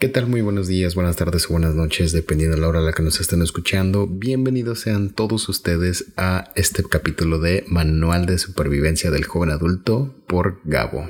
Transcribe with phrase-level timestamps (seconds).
[0.00, 0.28] ¿Qué tal?
[0.28, 3.02] Muy buenos días, buenas tardes o buenas noches, dependiendo de la hora a la que
[3.02, 4.06] nos estén escuchando.
[4.06, 10.58] Bienvenidos sean todos ustedes a este capítulo de Manual de Supervivencia del Joven Adulto por
[10.64, 11.06] Gabo.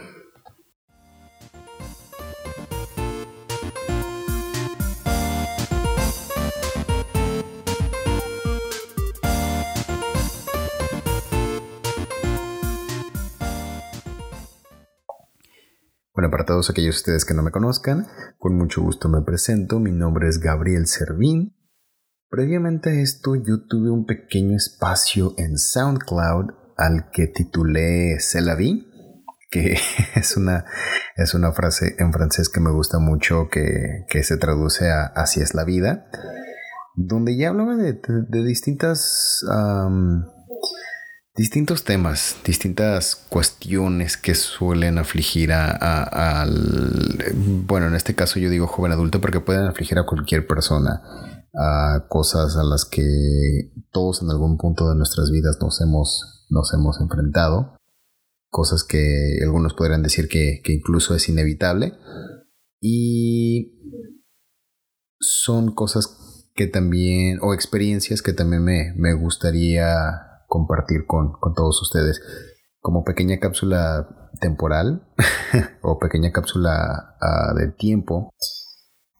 [16.20, 19.80] Bueno, para todos aquellos de ustedes que no me conozcan, con mucho gusto me presento.
[19.80, 21.56] Mi nombre es Gabriel Servín.
[22.28, 28.54] Previamente a esto, yo tuve un pequeño espacio en SoundCloud al que titulé C'est la
[28.54, 28.84] vie,
[29.50, 29.78] que
[30.14, 30.66] es una,
[31.16, 35.54] es una frase en francés que me gusta mucho, que, se traduce a Así es
[35.54, 36.04] la vida,
[36.96, 37.98] donde ya hablaba de,
[38.44, 39.42] distintas
[41.40, 47.24] distintos temas, distintas cuestiones que suelen afligir a, al,
[47.66, 51.00] bueno, en este caso yo digo joven adulto porque pueden afligir a cualquier persona,
[51.54, 56.74] a cosas a las que todos en algún punto de nuestras vidas nos hemos, nos
[56.74, 57.74] hemos enfrentado,
[58.50, 61.94] cosas que algunos podrían decir que, que incluso es inevitable.
[62.82, 63.78] Y
[65.18, 72.20] son cosas que también, o experiencias que también me, me gustaría compartir con, todos ustedes
[72.80, 75.06] como pequeña cápsula temporal
[75.82, 78.30] o pequeña cápsula ah, de tiempo.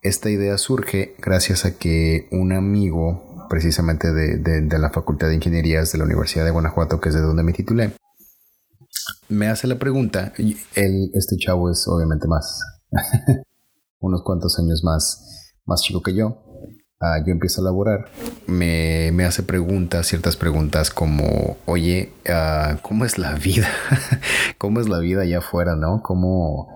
[0.01, 5.97] Esta idea surge gracias a que un amigo precisamente de, la Facultad de Ingenierías de
[5.97, 7.93] la Universidad de Guanajuato, que es de donde me titulé,
[9.29, 12.61] me hace la pregunta, él, este chavo es obviamente más,
[13.99, 16.43] unos cuantos años más, más chico que yo,
[17.25, 18.05] Yo empiezo a laborar,
[18.45, 23.67] me, hace preguntas, ciertas preguntas como, oye, uh, ¿cómo es la vida?
[24.59, 26.01] ¿Cómo es la vida allá afuera, no?
[26.03, 26.67] ¿Cómo,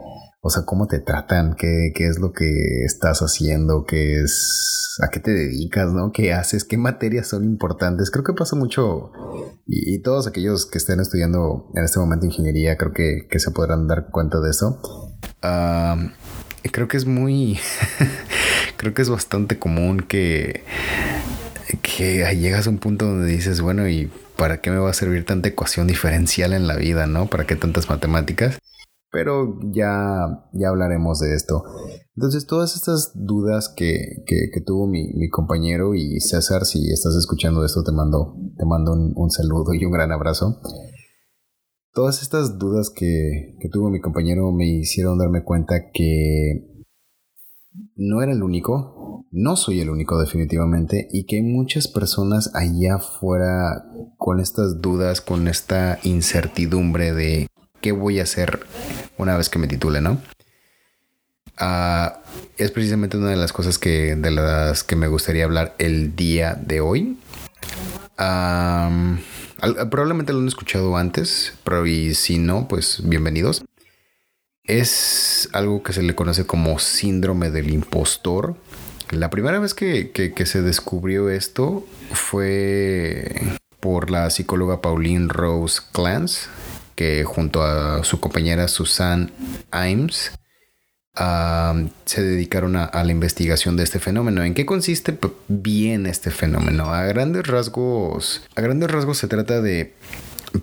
[0.42, 1.56] o sea, cómo te tratan?
[1.56, 2.50] ¿Qué, ¿Qué, es lo que
[2.86, 3.86] estás haciendo?
[3.86, 6.12] ¿Qué es, a qué te dedicas, no?
[6.12, 6.64] ¿Qué haces?
[6.64, 8.10] ¿Qué materias son importantes?
[8.10, 9.12] Creo que pasa mucho,
[9.68, 13.88] y, todos aquellos que estén estudiando en este momento ingeniería, creo que, que se podrán
[13.88, 14.82] dar cuenta de eso.
[15.44, 15.98] Ah,
[16.72, 17.60] creo que es muy
[18.86, 20.62] creo que es bastante común que,
[21.82, 25.26] que llegas a un punto donde dices, bueno, ¿y para qué me va a servir
[25.26, 27.26] tanta ecuación diferencial en la vida, no?
[27.26, 28.60] ¿Para qué tantas matemáticas?
[29.10, 31.64] Pero ya, ya hablaremos de esto.
[32.16, 37.66] Entonces, todas estas dudas que, que, tuvo mi, mi, compañero y César, si estás escuchando
[37.66, 40.62] esto, te mando, te mando un, saludo y un gran abrazo.
[41.92, 46.75] Todas estas dudas que, que tuvo mi compañero me hicieron darme cuenta que
[47.96, 52.96] no era el único, no soy el único definitivamente, y que hay muchas personas allá
[52.96, 53.86] afuera
[54.18, 57.48] con estas dudas, con esta incertidumbre de
[57.82, 58.66] qué voy a hacer
[59.18, 60.20] una vez que me titule, ¿no?
[61.58, 62.22] Ah,
[62.58, 66.56] es precisamente una de las cosas que, de las que me gustaría hablar el día
[66.56, 67.18] de hoy.
[69.90, 73.64] probablemente lo han escuchado antes, pero y si no, pues bienvenidos
[74.68, 78.56] es algo que se le conoce como síndrome del impostor.
[79.12, 83.42] La primera vez que, se descubrió esto fue
[83.80, 86.48] por la psicóloga Pauline Rose Clance,
[86.96, 89.32] que junto a su compañera Susan
[89.72, 90.32] Imes
[92.06, 94.44] se dedicaron a, la investigación de este fenómeno.
[94.44, 96.94] ¿En qué consiste bien este fenómeno?
[96.94, 99.94] A grandes rasgos, a grandes rasgos se trata de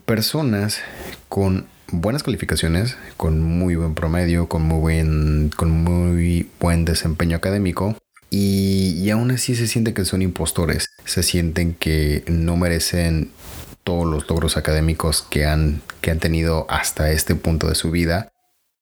[0.04, 0.80] personas
[1.28, 7.96] con buenas calificaciones, con muy buen promedio, con muy buen, con muy buen desempeño académico.
[8.30, 13.30] Y, y aún así se sienten que son impostores, se sienten que no merecen
[13.84, 18.32] todos los logros académicos que han, que han tenido hasta este punto de su vida,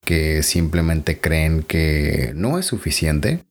[0.04, 3.44] que simplemente creen que no es suficiente,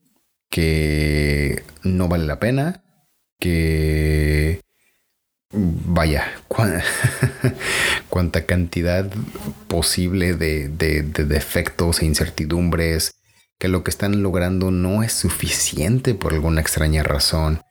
[0.50, 2.84] que no vale la pena,
[3.40, 4.62] que
[5.52, 6.26] vaya,
[8.10, 9.10] cuánta cantidad
[9.68, 13.16] posible de, defectos e incertidumbres,
[13.58, 17.62] que lo que están logrando no es suficiente por alguna extraña razón,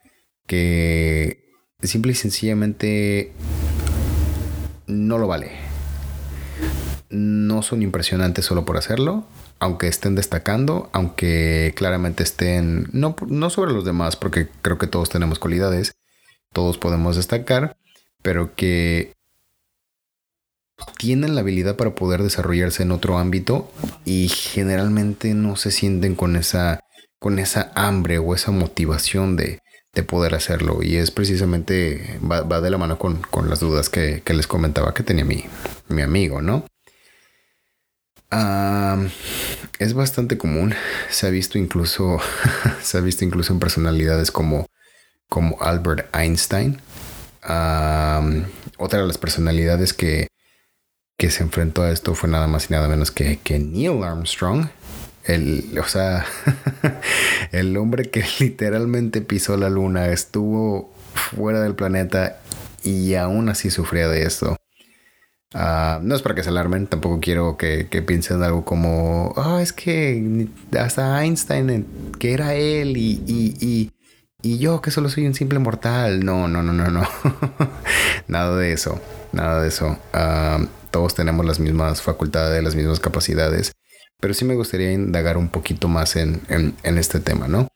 [0.46, 1.44] que
[1.82, 3.32] simple y sencillamente
[4.86, 5.52] no lo vale.
[7.10, 9.26] No son impresionantes solo por hacerlo,
[9.60, 15.08] aunque estén destacando, aunque claramente estén, no, no sobre los demás, porque creo que todos
[15.08, 15.92] tenemos cualidades,
[16.58, 17.76] todos podemos destacar,
[18.20, 19.12] pero que
[20.96, 23.70] tienen la habilidad para poder desarrollarse en otro ámbito
[24.04, 26.80] y generalmente no se sienten con esa,
[27.20, 29.60] con esa hambre o esa motivación de,
[30.08, 30.80] poder hacerlo.
[30.82, 35.24] Y es precisamente, va, de la mano con, las dudas que, les comentaba que tenía
[35.24, 35.44] mi,
[35.88, 36.64] mi amigo, ¿no?
[39.78, 40.74] es bastante común.
[41.08, 42.18] Se ha visto incluso,
[42.82, 44.66] se ha visto incluso en personalidades como,
[45.28, 46.80] como Albert Einstein.
[47.42, 50.28] otra de las personalidades que,
[51.16, 54.68] que se enfrentó a esto fue nada más y nada menos que, que Neil Armstrong.
[55.24, 56.24] El, o sea,
[57.52, 62.40] el hombre que literalmente pisó la luna, estuvo fuera del planeta
[62.82, 64.56] y aún así sufría de esto.
[65.54, 70.48] No es para que se alarmen, tampoco quiero que, piensen algo como, ah, es que
[70.78, 71.86] hasta Einstein,
[72.18, 73.90] que era él y, y,
[74.42, 76.24] yo que solo soy un simple mortal.
[76.24, 77.02] No, no, no, no, no.
[78.28, 79.00] nada de eso,
[79.32, 79.98] nada de eso.
[80.12, 83.72] Ah, todos tenemos las mismas facultades, las mismas capacidades,
[84.20, 86.40] pero sí me gustaría indagar un poquito más en,
[86.82, 87.68] este tema, ¿no?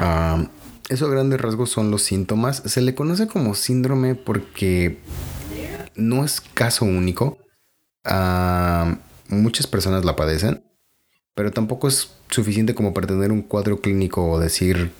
[0.00, 0.46] Uh,
[0.88, 2.62] esos grandes rasgos son los síntomas.
[2.64, 4.98] Se le conoce como síndrome porque
[5.94, 7.38] no es caso único.
[8.04, 10.64] Ah, muchas personas la padecen,
[11.34, 14.90] pero tampoco es suficiente como para tener un cuadro clínico o decir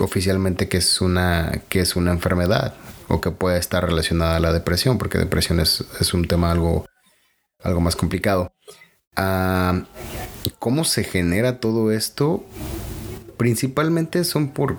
[0.00, 2.74] oficialmente que es una, que es una enfermedad
[3.08, 6.86] o que puede estar relacionada a la depresión, porque depresión es, un tema algo,
[7.62, 8.52] algo más complicado.
[9.16, 9.82] Ah,
[10.58, 12.44] ¿Cómo se genera todo esto?
[13.36, 14.78] Principalmente son por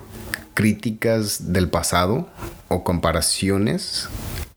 [0.54, 2.28] críticas del pasado
[2.68, 4.08] o comparaciones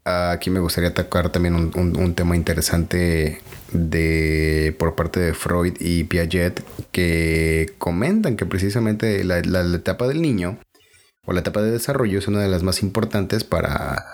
[0.09, 3.41] aquí me gustaría atacar también un, tema interesante
[3.71, 10.59] de por parte de Freud y Piaget que comentan que precisamente la, etapa del niño
[11.25, 14.05] o la etapa de desarrollo es una de las más importantes para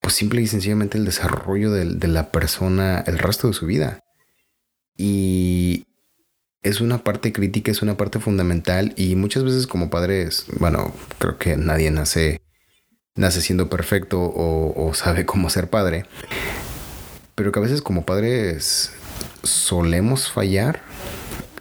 [0.00, 4.00] pues simple y sencillamente el desarrollo de, de la persona el resto de su vida
[4.96, 5.86] y
[6.62, 11.36] es una parte crítica, es una parte fundamental y muchas veces como padres, bueno, creo
[11.36, 12.40] que nadie nace
[13.14, 16.06] nace siendo perfecto o, sabe cómo ser padre.
[17.34, 18.92] Pero que a veces como padres
[19.42, 20.82] solemos fallar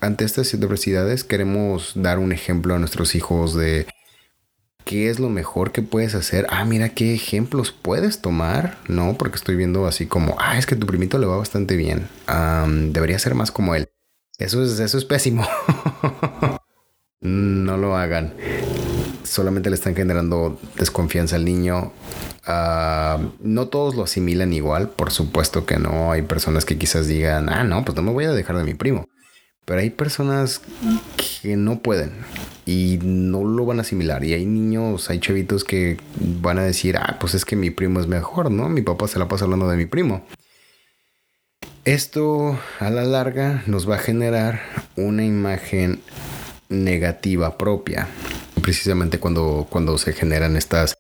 [0.02, 1.24] ante estas adversidades.
[1.24, 3.88] Queremos dar un ejemplo a nuestros hijos de
[4.84, 6.46] qué es lo mejor que puedes hacer.
[6.50, 8.78] Ah, mira qué ejemplos puedes tomar.
[8.88, 12.08] No, porque estoy viendo así como, ah, es que tu primito le va bastante bien.
[12.94, 13.90] debería ser más como él.
[14.38, 15.48] Eso es, eso es pésimo.
[17.22, 18.34] no lo hagan
[19.32, 21.94] solamente le están generando desconfianza al niño.
[22.46, 26.12] Ah, no todos lo asimilan igual, por supuesto que no.
[26.12, 28.74] Hay personas que quizás digan, ah, no, pues no me voy a dejar de mi
[28.74, 29.08] primo.
[29.66, 30.62] Pero hay personas
[31.42, 32.12] que no pueden
[32.66, 34.24] y no lo van a asimilar.
[34.24, 38.00] Y hay niños, hay chavitos que van a decir, ah, pues es que mi primo
[38.00, 38.70] es mejor, ¿no?
[38.70, 40.26] Mi papá se la pasa hablando de mi primo.
[41.86, 44.62] Esto a la larga nos va a generar
[44.96, 46.02] una imagen
[46.70, 48.08] negativa propia
[48.62, 50.96] precisamente cuando, cuando se generan estas,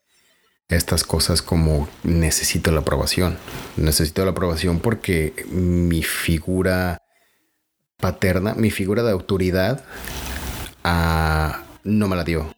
[0.72, 3.38] estas cosas como necesito la aprobación.
[3.78, 6.98] Necesito la aprobación porque mi figura
[7.98, 9.84] paterna, mi figura de autoridad,
[10.84, 12.54] ah, no me la dio.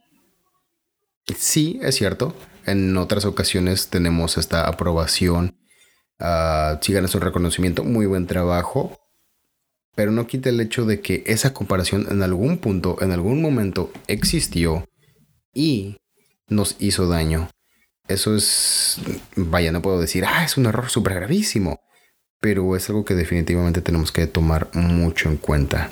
[1.38, 2.36] Sí, es cierto.
[2.66, 5.58] En otras ocasiones tenemos esta aprobación.
[6.20, 8.98] Uh, si ganas un reconocimiento, muy buen trabajo.
[9.96, 13.92] Pero no quita el hecho de que esa comparación en algún punto, en algún momento
[14.08, 14.88] existió
[15.54, 15.98] y
[16.48, 17.50] nos hizo daño.
[18.08, 18.98] Eso es,
[19.36, 21.80] vaya, no puedo decir, ah, es un error súper gravísimo,
[22.42, 25.92] pero es algo que definitivamente tenemos que tomar mucho en cuenta.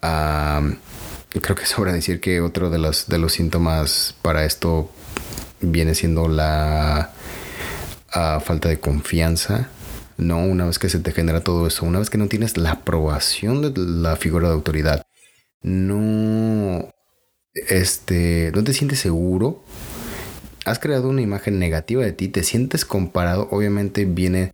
[0.00, 4.90] creo que sobra decir que otro de los, de los síntomas para esto
[5.60, 7.12] viene siendo la
[8.12, 9.70] ah, falta de confianza.
[10.18, 12.72] No, una vez que se te genera todo eso, una vez que no tienes la
[12.72, 15.02] aprobación de la figura de autoridad,
[15.62, 16.92] no
[17.54, 19.64] este, no te sientes seguro,
[20.64, 24.52] has creado una imagen negativa de ti, te sientes comparado, obviamente viene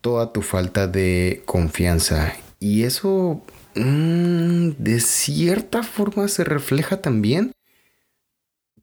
[0.00, 2.34] toda tu falta de confianza.
[2.58, 3.42] Y eso
[3.74, 7.52] mm, de cierta forma se refleja también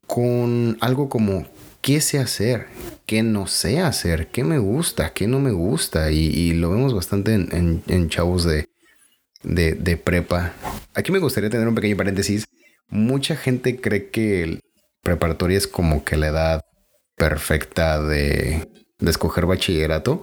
[0.08, 1.48] con algo como
[1.82, 2.68] qué sé hacer,
[3.06, 6.12] qué no sé hacer, qué me gusta, qué no me gusta.
[6.12, 8.68] Y, lo vemos bastante en, chavos de,
[9.44, 10.54] de, de, prepa.
[10.94, 12.46] Aquí me gustaría tener un pequeño paréntesis
[12.94, 14.63] Mucha gente cree que el
[15.04, 16.62] preparatoria es como que la edad
[17.16, 18.68] perfecta de,
[19.00, 20.22] escoger bachillerato.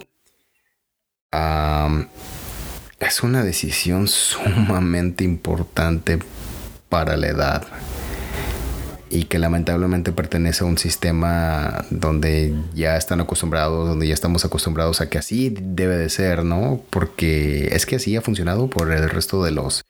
[2.99, 6.19] es una decisión sumamente importante
[6.89, 7.67] para la edad
[9.09, 15.01] y que lamentablemente pertenece a un sistema donde ya están acostumbrados, donde ya estamos acostumbrados
[15.01, 16.81] a que así debe de ser, ¿no?
[16.89, 19.83] Porque es que así ha funcionado por el resto de los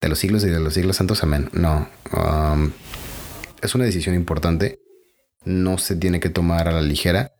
[0.00, 1.48] de los siglos y de los siglos santos, amén.
[1.52, 2.72] No, um,
[3.62, 4.80] es una decisión importante,
[5.44, 7.32] no se tiene que tomar a la ligera.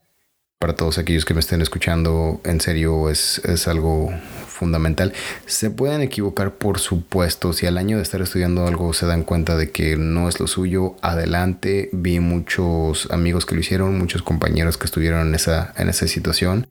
[0.58, 4.10] Para todos aquellos que me estén escuchando, en serio es, es algo
[4.46, 5.14] fundamental.
[5.46, 7.54] Se pueden equivocar, por supuesto.
[7.54, 10.46] Si al año de estar estudiando algo se dan cuenta de que no es lo
[10.46, 11.88] suyo, adelante.
[11.94, 16.68] Vi muchos amigos que lo hicieron, muchos compañeros que estuvieron en esa, en esa situación.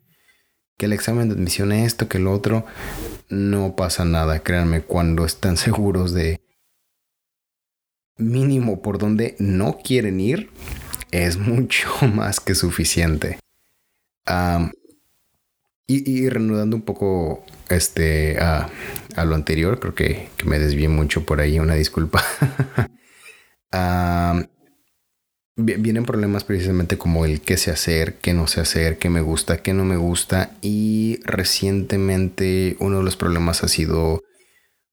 [0.78, 2.64] Que el examen de admisión es esto, que lo otro.
[3.28, 6.40] No pasa nada, créanme, cuando están seguros de
[8.20, 10.50] mínimo por donde no quieren ir,
[11.10, 13.38] es mucho más que suficiente.
[15.86, 18.70] y, reanudando un poco este, a,
[19.24, 22.22] lo anterior, creo que, me desvié mucho por ahí, una disculpa.
[25.56, 29.62] vienen problemas precisamente como el qué sé hacer, qué no sé hacer, qué me gusta,
[29.62, 30.52] qué no me gusta.
[30.60, 34.22] Y recientemente uno de los problemas ha sido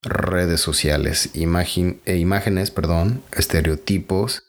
[0.08, 4.44] redes sociales, e imágenes, perdón, estereotipos,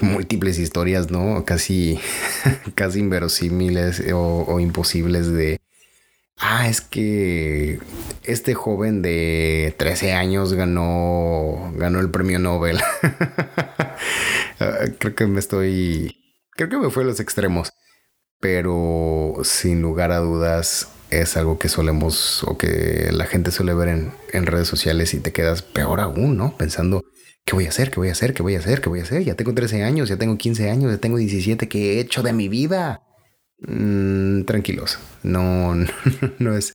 [0.00, 1.44] múltiples historias, ¿no?
[1.44, 1.98] Casi,
[2.74, 5.60] casi inverosímiles o, imposibles de,
[6.38, 7.78] ah, es que
[8.22, 12.78] este joven de 13 años ganó, ganó el premio Nobel.
[14.62, 17.72] Ah, creo que me estoy, creo que me fue a los extremos,
[18.40, 23.88] pero sin lugar a dudas es algo que solemos o que la gente suele ver
[23.88, 26.56] en, en redes sociales y te quedas peor aún, ¿no?
[26.56, 27.02] Pensando,
[27.44, 27.90] ¿Qué voy a hacer?
[27.90, 28.32] ¿Qué voy a hacer?
[28.32, 28.80] ¿Qué voy a hacer?
[28.80, 29.24] ¿Qué voy a hacer?
[29.24, 31.68] Ya tengo 13 años, ya tengo 15 años, ya tengo 17.
[31.68, 33.02] ¿Qué he hecho de mi vida?
[33.58, 34.98] Mm, tranquilos.
[35.22, 35.74] No,
[36.38, 36.74] no, es,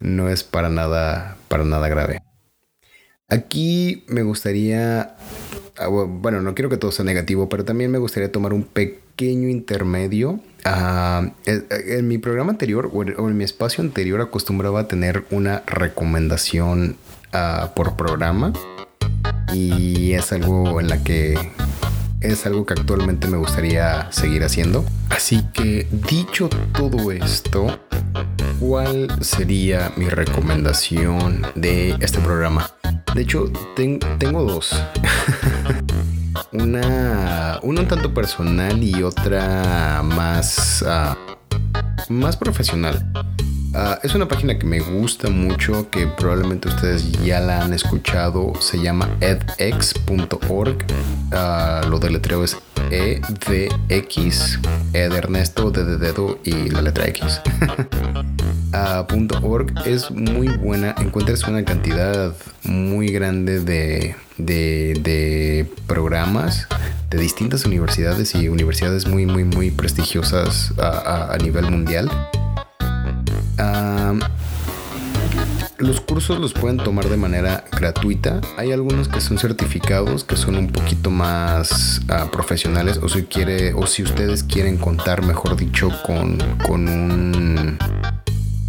[0.00, 2.20] no es para nada, para nada grave.
[3.28, 5.16] Aquí me gustaría,
[5.76, 9.05] ah, bueno, no quiero que todo sea negativo, pero también me gustaría tomar un pequeño
[9.24, 10.40] intermedio.
[10.64, 16.96] Ah, en mi programa anterior o en, mi espacio anterior acostumbraba a tener una recomendación
[17.32, 18.52] ah, por programa
[19.52, 21.38] y es algo en la que
[22.20, 24.84] es algo que actualmente me gustaría seguir haciendo.
[25.10, 27.78] Así que dicho todo esto,
[28.58, 32.70] ¿cuál sería mi recomendación de este programa?
[33.14, 34.74] De hecho, tengo dos.
[36.56, 41.16] una, una un tanto personal y otra más, ah,
[42.08, 43.04] más profesional.
[43.74, 48.54] Ah, es una página que me gusta mucho, que probablemente ustedes ya la han escuchado.
[48.60, 50.78] Se llama edx.org.
[51.26, 52.56] Uh, lo deletreo es
[52.90, 54.60] EDX,
[54.94, 57.42] E de Ernesto, D de dedo y la letra X.
[58.72, 60.94] uh, .org es muy buena.
[60.98, 66.68] Encuentras una cantidad muy grande de, de, programas
[67.10, 72.10] de distintas universidades y universidades muy, muy, muy prestigiosas a nivel mundial
[75.78, 78.40] los cursos los pueden tomar de manera gratuita.
[78.56, 83.74] Hay algunos que son certificados, que son un poquito más ah, profesionales, o si quiere,
[83.74, 87.78] o si ustedes quieren contar, mejor dicho, con, con un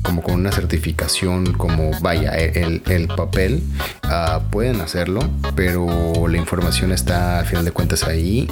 [0.08, 3.62] como con una certificación, como vaya, el, el papel,
[4.04, 5.20] ah, pueden hacerlo,
[5.54, 8.48] pero la información está al final de cuentas ahí.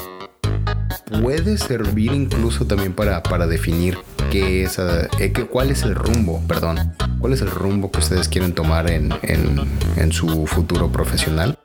[1.21, 3.97] Puede servir incluso también para, para definir
[4.31, 8.51] qué es, eh, cuál es el rumbo, perdón, cuál es el rumbo que ustedes quieren
[8.51, 11.57] tomar en, en, su futuro profesional.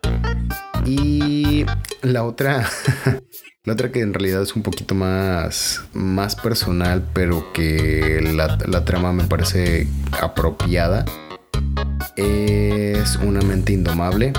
[0.86, 1.66] Y
[2.02, 2.68] la otra,
[3.64, 8.84] la otra que en realidad es un poquito más, más personal, pero que la, la
[8.84, 9.86] trama me parece
[10.20, 11.04] apropiada,
[12.16, 14.32] es Una mente indomable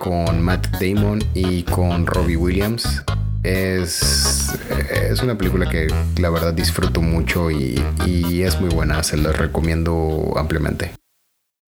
[0.00, 3.04] con Matt Damon y con Robbie Williams.
[3.42, 4.52] Es,
[4.90, 5.88] es una película que
[6.20, 7.82] la verdad disfruto mucho y,
[8.42, 10.92] es muy buena, se la recomiendo ampliamente.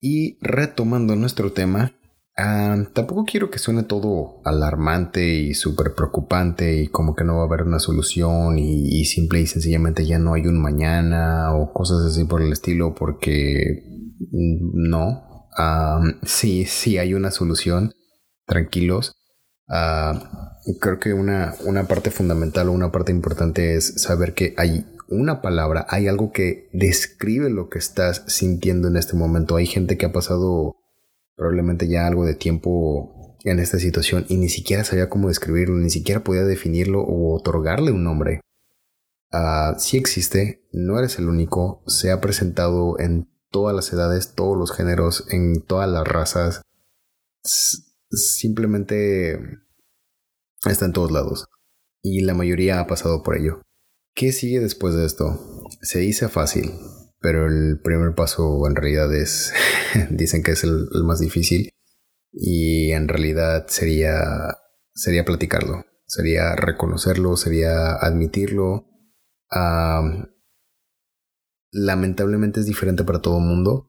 [0.00, 1.92] Y retomando nuestro tema,
[2.37, 7.43] ah, tampoco quiero que suene todo alarmante y súper preocupante y como que no va
[7.43, 12.05] a haber una solución y, simple y sencillamente ya no hay un mañana o cosas
[12.07, 13.85] así por el estilo porque
[14.31, 15.49] no,
[16.23, 17.93] sí, sí hay una solución,
[18.47, 19.13] tranquilos.
[20.81, 25.43] Creo que una, una parte fundamental o una parte importante es saber que hay una
[25.43, 29.57] palabra, hay algo que describe lo que estás sintiendo en este momento.
[29.57, 30.77] Hay gente que ha pasado
[31.40, 35.88] probablemente ya algo de tiempo en esta situación y ni siquiera sabía cómo describirlo, ni
[35.88, 38.42] siquiera podía definirlo o otorgarle un nombre.
[39.32, 44.59] Uh, sí existe, no eres el único, se ha presentado en todas las edades, todos
[44.59, 46.61] los géneros, en todas las razas.
[48.11, 49.40] simplemente
[50.66, 51.47] Está en todos lados.
[52.02, 53.62] Y la mayoría ha pasado por ello.
[54.14, 55.40] ¿Qué sigue después de esto?
[55.80, 56.70] Se dice fácil,
[57.21, 59.53] pero el primer paso en realidad es,
[60.11, 61.71] dicen que es el, más difícil
[62.33, 64.23] y en realidad sería,
[64.95, 68.87] sería platicarlo, sería reconocerlo, sería admitirlo,
[71.73, 73.89] lamentablemente es diferente para todo el mundo.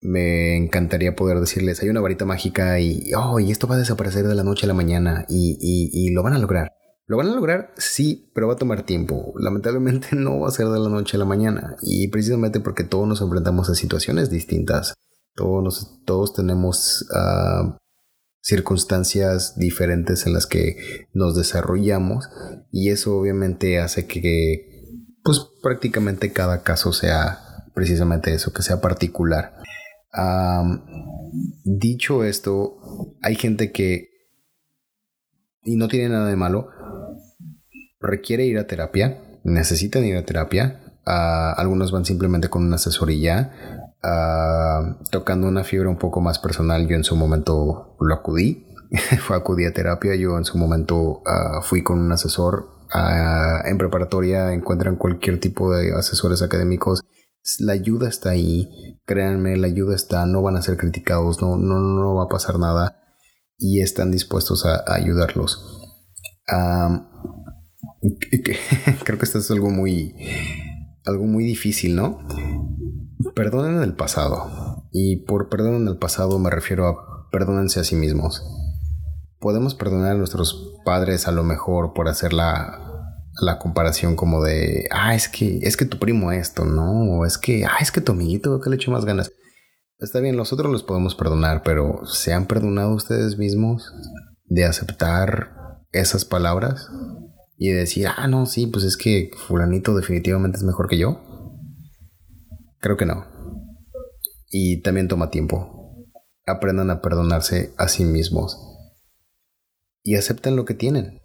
[0.00, 4.26] Me encantaría poder decirles, hay una varita mágica y, oh, y esto va a desaparecer
[4.26, 6.72] de la noche a la mañana y, y lo van a lograr.
[7.06, 9.32] Lo van a lograr, sí, pero va a tomar tiempo.
[9.38, 11.76] Lamentablemente no va a ser de la noche a la mañana.
[11.82, 14.94] Y precisamente porque todos nos enfrentamos a situaciones distintas.
[15.34, 17.76] Todos, todos tenemos uh,
[18.40, 22.28] circunstancias diferentes en las que nos desarrollamos
[22.70, 24.76] y eso obviamente hace que
[25.22, 27.40] pues prácticamente cada caso sea
[27.74, 29.52] precisamente eso, que sea particular.
[31.64, 32.78] dicho esto,
[33.20, 34.10] hay gente que,
[35.64, 36.68] y no tiene nada de malo,
[38.00, 43.52] requiere ir a terapia, necesitan ir a terapia, algunos van simplemente con una asesoría
[45.10, 48.66] tocando una fibra un poco más personal, yo en su momento lo acudí,
[49.20, 51.22] fue acudí a terapia, yo en su momento
[51.62, 52.68] fui con un asesor
[53.64, 57.02] en preparatoria, encuentran cualquier tipo de asesores académicos,
[57.60, 61.78] la ayuda está ahí, créanme, la ayuda está, no van a ser criticados, no, no,
[61.78, 62.96] no va a pasar nada
[63.58, 65.64] y están dispuestos a, ayudarlos.
[69.04, 70.14] creo que esto es algo muy,
[71.04, 72.18] algo muy difícil, ¿no?
[73.36, 74.88] perdonen el pasado.
[74.92, 78.42] Y por perdonen el pasado me refiero a perdónense a sí mismos.
[79.38, 84.88] Podemos perdonar a nuestros padres a lo mejor por hacer la, la comparación como de,
[84.90, 87.18] ah, es que, es que tu primo esto, ¿no?
[87.18, 89.30] O es que, ah, es que tu amiguito que le eche más ganas.
[89.98, 93.92] Está bien, nosotros los podemos perdonar, pero ¿se han perdonado ustedes mismos
[94.44, 95.50] de aceptar
[95.92, 96.88] esas palabras?
[97.56, 101.22] Y de decir, ah, no, sí, pues es que fulanito definitivamente es mejor que yo.
[102.78, 103.24] Creo que no.
[104.50, 106.06] Y también toma tiempo.
[106.46, 108.58] Aprendan a perdonarse a sí mismos.
[110.02, 111.20] Y acepten lo que tienen.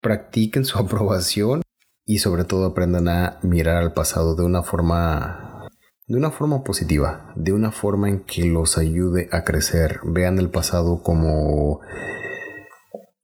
[0.00, 1.62] practiquen su aprobación
[2.04, 5.68] y sobre todo aprendan a mirar al pasado de una forma
[6.06, 9.98] de una forma positiva, de una forma en que los ayude a crecer.
[10.04, 11.80] Vean el pasado como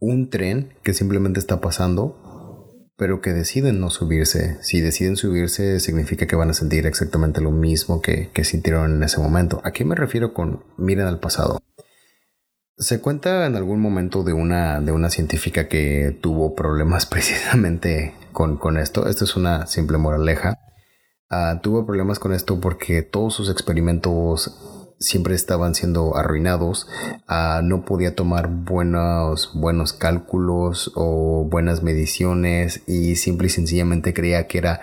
[0.03, 2.19] un tren que simplemente está pasando
[3.03, 4.59] pero que deciden no subirse.
[4.63, 9.19] Si deciden subirse, significa que van a sentir exactamente lo mismo que, sintieron en ese
[9.19, 9.61] momento.
[9.65, 11.59] ¿A qué me refiero con miren al pasado?
[12.77, 18.57] Se cuenta en algún momento de una, de una científica que tuvo problemas precisamente con,
[18.57, 19.09] con esto.
[19.09, 20.61] Esto es una simple moraleja.
[21.29, 26.89] Ah, tuvo problemas con esto porque todos sus experimentos siempre estaban siendo arruinados,
[27.29, 34.47] ah, no podía tomar buenos, buenos cálculos o buenas mediciones y simple y sencillamente creía
[34.47, 34.81] que era,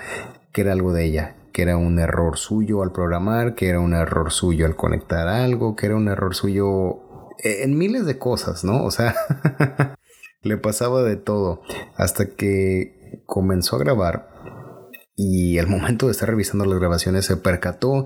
[0.51, 3.93] que era algo de ella, que era un error suyo al programar, que era un
[3.93, 7.01] error suyo al conectar algo, que era un error suyo
[7.43, 8.84] en miles de cosas, ¿no?
[8.84, 9.15] O sea,
[10.41, 11.62] le pasaba de todo
[11.95, 14.29] hasta que comenzó a grabar
[15.15, 18.05] y al momento de estar revisando las grabaciones se percató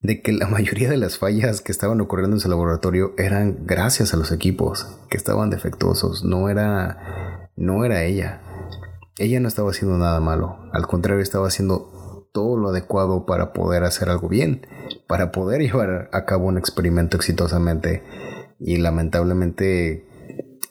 [0.00, 4.14] de que la mayoría de las fallas que estaban ocurriendo en su laboratorio eran gracias
[4.14, 8.40] a los equipos que estaban defectuosos, no era no era ella.
[9.16, 13.84] Ella no estaba haciendo nada malo, al contrario estaba haciendo todo lo adecuado para poder
[13.84, 14.66] hacer algo bien,
[15.06, 18.02] para poder llevar a cabo un experimento exitosamente
[18.58, 20.08] y lamentablemente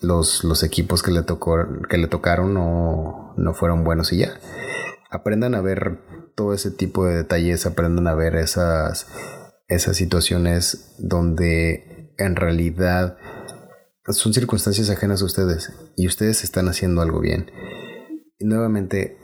[0.02, 1.58] los, los equipos que le tocó
[1.90, 4.34] que le tocaron no, no fueron buenos y ya.
[5.14, 6.00] Aprendan a ver
[6.36, 9.08] todo ese tipo de detalles, aprendan a ver esas,
[9.68, 13.18] esas situaciones donde en realidad
[14.08, 17.52] son circunstancias ajenas a ustedes y ustedes están haciendo algo bien.
[18.40, 19.20] Y nuevamente,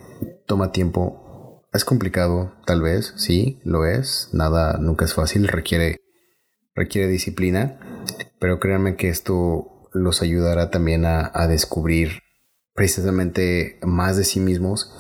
[0.45, 1.65] toma tiempo.
[1.73, 4.29] Es complicado, tal vez, sí, lo es.
[4.31, 5.97] Nada, nunca es fácil, requiere,
[6.75, 7.79] requiere disciplina.
[8.39, 12.21] Pero créanme que esto los ayudará también a, a descubrir
[12.79, 14.93] precisamente más de sí mismos,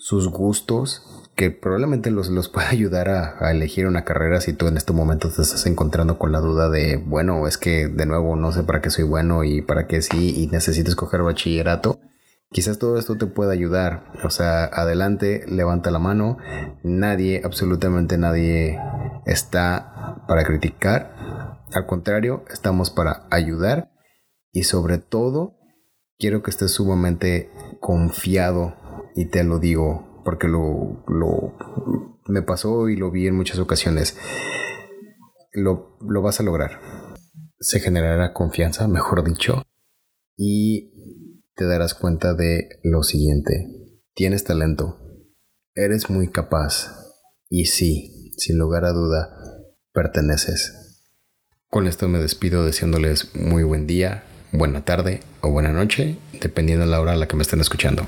[0.00, 1.02] sus gustos
[1.36, 5.28] que probablemente los, los pueda ayudar a, elegir una carrera si tú en este momento
[5.28, 8.80] te estás encontrando con la duda de, bueno, es que de nuevo no sé para
[8.80, 12.00] qué soy bueno y para qué sí y necesito escoger bachillerato.
[12.52, 14.10] Quizás todo esto te pueda ayudar.
[14.24, 16.36] O sea, adelante, levanta la mano.
[16.82, 18.76] Nadie, absolutamente nadie
[19.24, 21.60] está para criticar.
[21.72, 23.92] Al contrario, estamos para ayudar.
[24.50, 25.54] Y sobre todo,
[26.18, 28.74] quiero que estés sumamente confiado.
[29.14, 31.54] Y te lo digo porque lo, lo
[32.26, 34.16] me pasó y lo vi en muchas ocasiones.
[35.52, 36.80] Lo, lo vas a lograr.
[37.58, 39.64] Se generará confianza, mejor dicho,
[40.36, 40.92] y
[41.54, 43.66] te darás cuenta de lo siguiente.
[44.14, 44.98] Tienes talento,
[45.74, 46.96] eres muy capaz
[47.48, 49.36] y sí, sin lugar a duda,
[49.92, 51.04] perteneces.
[51.68, 56.90] Con esto me despido deseándoles muy buen día, buena tarde o buena noche, dependiendo de
[56.90, 58.06] la hora a la que me estén escuchando.